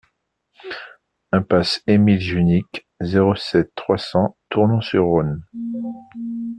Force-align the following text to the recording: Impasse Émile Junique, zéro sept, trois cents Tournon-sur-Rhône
Impasse 1.31 1.83
Émile 1.85 2.19
Junique, 2.21 2.87
zéro 3.01 3.35
sept, 3.35 3.69
trois 3.75 3.99
cents 3.99 4.35
Tournon-sur-Rhône 4.49 5.43